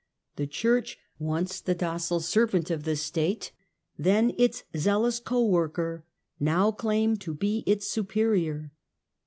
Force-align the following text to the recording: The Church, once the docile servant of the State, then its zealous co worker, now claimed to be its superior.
The 0.35 0.47
Church, 0.47 0.97
once 1.19 1.61
the 1.61 1.75
docile 1.75 2.21
servant 2.21 2.71
of 2.71 2.85
the 2.85 2.95
State, 2.95 3.51
then 3.99 4.33
its 4.35 4.63
zealous 4.75 5.19
co 5.19 5.45
worker, 5.45 6.03
now 6.39 6.71
claimed 6.71 7.21
to 7.21 7.35
be 7.35 7.63
its 7.67 7.85
superior. 7.87 8.71